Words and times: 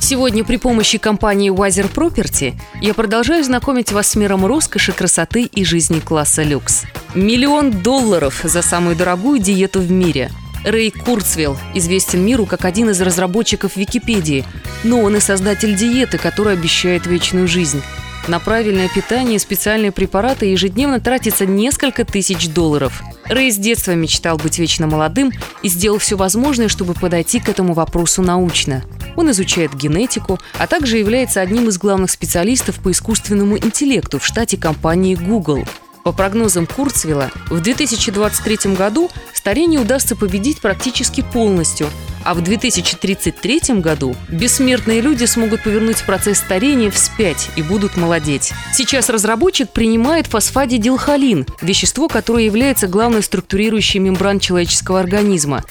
Сегодня 0.00 0.44
при 0.44 0.56
помощи 0.56 0.98
компании 0.98 1.52
Wiser 1.52 1.92
Property 1.92 2.54
я 2.80 2.94
продолжаю 2.94 3.44
знакомить 3.44 3.92
вас 3.92 4.08
с 4.08 4.16
миром 4.16 4.46
роскоши, 4.46 4.92
красоты 4.92 5.42
и 5.42 5.64
жизни 5.64 6.00
класса 6.00 6.42
люкс. 6.42 6.84
Миллион 7.14 7.70
долларов 7.70 8.40
за 8.42 8.62
самую 8.62 8.96
дорогую 8.96 9.38
диету 9.38 9.80
в 9.80 9.90
мире. 9.90 10.30
Рэй 10.64 10.90
Курцвелл 10.90 11.56
известен 11.74 12.24
миру 12.24 12.46
как 12.46 12.64
один 12.64 12.90
из 12.90 13.00
разработчиков 13.00 13.76
Википедии, 13.76 14.44
но 14.84 15.00
он 15.00 15.16
и 15.16 15.20
создатель 15.20 15.76
диеты, 15.76 16.18
которая 16.18 16.54
обещает 16.54 17.06
вечную 17.06 17.46
жизнь. 17.46 17.82
На 18.26 18.38
правильное 18.38 18.88
питание 18.88 19.36
и 19.36 19.40
специальные 19.40 19.92
препараты 19.92 20.46
ежедневно 20.46 21.00
тратится 21.00 21.46
несколько 21.46 22.04
тысяч 22.04 22.48
долларов. 22.48 23.02
Рэй 23.26 23.50
с 23.50 23.56
детства 23.56 23.92
мечтал 23.92 24.36
быть 24.36 24.58
вечно 24.58 24.86
молодым 24.86 25.32
и 25.62 25.68
сделал 25.68 25.98
все 25.98 26.16
возможное, 26.16 26.68
чтобы 26.68 26.94
подойти 26.94 27.38
к 27.40 27.48
этому 27.48 27.74
вопросу 27.74 28.22
научно. 28.22 28.82
Он 29.16 29.30
изучает 29.30 29.74
генетику, 29.74 30.38
а 30.58 30.66
также 30.66 30.98
является 30.98 31.40
одним 31.40 31.68
из 31.68 31.78
главных 31.78 32.10
специалистов 32.10 32.80
по 32.80 32.90
искусственному 32.90 33.58
интеллекту 33.58 34.18
в 34.18 34.26
штате 34.26 34.56
компании 34.56 35.14
Google. 35.14 35.64
По 36.04 36.12
прогнозам 36.12 36.66
Курцвилла, 36.66 37.30
в 37.50 37.60
2023 37.60 38.74
году 38.74 39.10
старение 39.34 39.80
удастся 39.80 40.16
победить 40.16 40.60
практически 40.60 41.20
полностью, 41.20 41.88
а 42.24 42.34
в 42.34 42.42
2033 42.42 43.80
году 43.80 44.16
бессмертные 44.28 45.00
люди 45.00 45.24
смогут 45.26 45.62
повернуть 45.62 46.02
процесс 46.04 46.38
старения 46.38 46.90
вспять 46.90 47.50
и 47.56 47.62
будут 47.62 47.96
молодеть. 47.96 48.52
Сейчас 48.72 49.10
разработчик 49.10 49.70
принимает 49.70 50.26
фосфадидилхолин, 50.26 51.46
вещество, 51.60 52.08
которое 52.08 52.44
является 52.44 52.88
главной 52.88 53.22
структурирующей 53.22 54.00
мембран 54.00 54.40
человеческого 54.40 55.00
организма. 55.00 55.64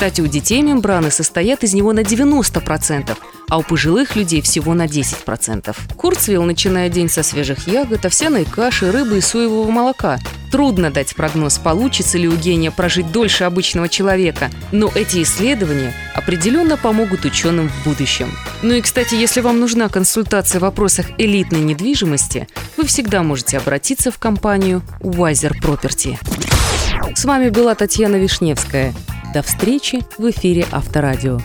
Кстати, 0.00 0.22
у 0.22 0.26
детей 0.26 0.62
мембраны 0.62 1.10
состоят 1.10 1.62
из 1.62 1.74
него 1.74 1.92
на 1.92 2.00
90%, 2.00 3.18
а 3.50 3.58
у 3.58 3.62
пожилых 3.62 4.16
людей 4.16 4.40
всего 4.40 4.72
на 4.72 4.86
10%. 4.86 5.76
Курцвилл 5.94 6.42
начинает 6.44 6.92
день 6.92 7.10
со 7.10 7.22
свежих 7.22 7.68
ягод, 7.68 8.06
овсяной 8.06 8.46
каши, 8.46 8.90
рыбы 8.90 9.18
и 9.18 9.20
соевого 9.20 9.70
молока. 9.70 10.18
Трудно 10.50 10.90
дать 10.90 11.14
прогноз, 11.14 11.58
получится 11.58 12.16
ли 12.16 12.28
у 12.28 12.32
гения 12.34 12.70
прожить 12.70 13.12
дольше 13.12 13.44
обычного 13.44 13.90
человека, 13.90 14.50
но 14.72 14.90
эти 14.94 15.22
исследования 15.22 15.92
определенно 16.14 16.78
помогут 16.78 17.26
ученым 17.26 17.68
в 17.68 17.84
будущем. 17.84 18.32
Ну 18.62 18.72
и, 18.72 18.80
кстати, 18.80 19.14
если 19.16 19.42
вам 19.42 19.60
нужна 19.60 19.90
консультация 19.90 20.60
в 20.60 20.62
вопросах 20.62 21.08
элитной 21.18 21.60
недвижимости, 21.60 22.48
вы 22.78 22.86
всегда 22.86 23.22
можете 23.22 23.58
обратиться 23.58 24.10
в 24.10 24.18
компанию 24.18 24.80
Wiser 25.00 25.52
Property. 25.60 26.16
С 27.14 27.26
вами 27.26 27.50
была 27.50 27.74
Татьяна 27.74 28.16
Вишневская. 28.16 28.94
До 29.32 29.42
встречи 29.42 30.00
в 30.18 30.28
эфире 30.30 30.66
Авторадио. 30.72 31.38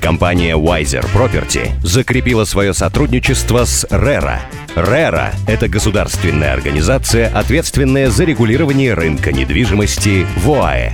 Компания 0.00 0.56
Wiser 0.56 1.04
Property 1.12 1.72
закрепила 1.82 2.44
свое 2.44 2.72
сотрудничество 2.72 3.64
с 3.64 3.84
RERA. 3.86 4.38
RERA– 4.76 5.34
это 5.48 5.68
государственная 5.68 6.52
организация, 6.52 7.28
ответственная 7.36 8.10
за 8.10 8.24
регулирование 8.24 8.94
рынка 8.94 9.32
недвижимости 9.32 10.24
в 10.36 10.52
ОАЭ. 10.52 10.92